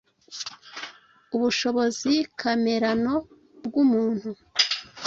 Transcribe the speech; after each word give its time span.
Ubushobozi 1.35 2.13
kamerano 2.39 3.13
bw’umuntu 3.65 4.29